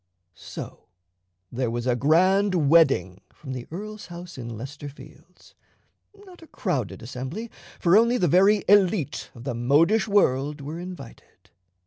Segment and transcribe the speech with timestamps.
[0.33, 0.87] So
[1.51, 5.53] there was a grand wedding from the earl's house in Leicester Fields;
[6.25, 11.51] not a crowded assembly, for only the very élite of the modish world were invited.